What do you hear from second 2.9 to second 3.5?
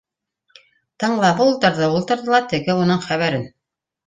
хәбәрен: